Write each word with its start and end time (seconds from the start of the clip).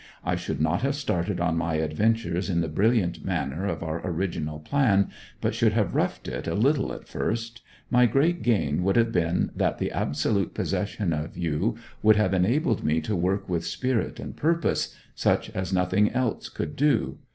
I 0.25 0.35
should 0.35 0.59
not 0.59 0.81
have 0.81 0.95
started 0.95 1.39
on 1.39 1.57
my 1.59 1.75
adventures 1.75 2.49
in 2.49 2.61
the 2.61 2.67
brilliant 2.67 3.23
manner 3.23 3.67
of 3.67 3.83
our 3.83 4.01
original 4.03 4.57
plan, 4.57 5.11
but 5.41 5.53
should 5.53 5.73
have 5.73 5.93
roughed 5.93 6.27
it 6.27 6.47
a 6.47 6.55
little 6.55 6.91
at 6.91 7.07
first; 7.07 7.61
my 7.91 8.07
great 8.07 8.41
gain 8.41 8.81
would 8.81 8.95
have 8.95 9.11
been 9.11 9.51
that 9.55 9.77
the 9.77 9.91
absolute 9.91 10.55
possession 10.55 11.13
of 11.13 11.37
you 11.37 11.75
would 12.01 12.15
have 12.15 12.33
enabled 12.33 12.83
me 12.83 12.99
to 13.01 13.15
work 13.15 13.47
with 13.47 13.63
spirit 13.63 14.19
and 14.19 14.35
purpose, 14.35 14.95
such 15.13 15.51
as 15.51 15.71
nothing 15.71 16.09
else 16.09 16.49
could 16.49 16.75
do. 16.75 17.19